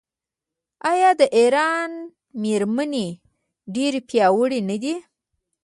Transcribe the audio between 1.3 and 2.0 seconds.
ایران